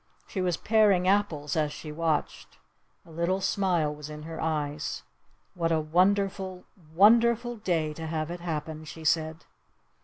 She 0.27 0.41
was 0.41 0.57
paring 0.57 1.07
apples 1.07 1.55
as 1.55 1.71
she 1.71 1.91
watched. 1.91 2.57
A 3.05 3.11
little 3.11 3.39
smile 3.39 3.93
was 3.93 4.09
in 4.09 4.23
her 4.23 4.41
eyes. 4.41 5.03
"What 5.53 5.71
a 5.71 5.79
wonderful 5.79 6.63
wonderful 6.95 7.57
day 7.57 7.93
to 7.93 8.07
have 8.07 8.31
it 8.31 8.39
happen!" 8.39 8.83
she 8.83 9.03
said. 9.03 9.45